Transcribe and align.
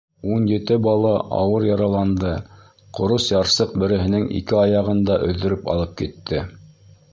Ун 0.35 0.45
ете 0.51 0.77
бала 0.85 1.11
ауыр 1.39 1.65
яраланды, 1.67 2.31
ҡорос 2.99 3.29
ярсыҡ 3.35 3.77
береһенең 3.85 4.27
ике 4.41 4.59
аяғын 4.65 5.07
да 5.13 5.21
өҙҙөрөп 5.29 5.73
алып 5.77 5.97
китте. 6.03 6.45